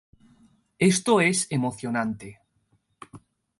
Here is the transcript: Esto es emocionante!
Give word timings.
Esto 0.79 1.19
es 1.21 1.45
emocionante! 1.51 2.39